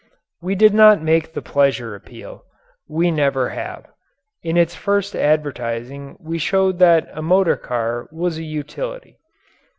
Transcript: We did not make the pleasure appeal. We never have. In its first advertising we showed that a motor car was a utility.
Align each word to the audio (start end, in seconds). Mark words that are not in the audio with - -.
We 0.41 0.55
did 0.55 0.73
not 0.73 0.99
make 1.03 1.31
the 1.35 1.43
pleasure 1.43 1.93
appeal. 1.93 2.43
We 2.89 3.11
never 3.11 3.49
have. 3.49 3.85
In 4.41 4.57
its 4.57 4.73
first 4.73 5.15
advertising 5.15 6.17
we 6.19 6.39
showed 6.39 6.79
that 6.79 7.07
a 7.13 7.21
motor 7.21 7.55
car 7.55 8.09
was 8.11 8.39
a 8.39 8.43
utility. 8.43 9.19